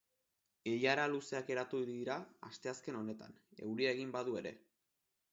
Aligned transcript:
Ilara 0.69 1.03
luzeak 1.15 1.51
eratu 1.55 1.81
dira 1.89 2.15
asteazken 2.47 2.97
honetan, 3.01 3.35
euria 3.67 3.93
egin 3.97 4.15
badu 4.17 4.33
ere. 4.41 4.55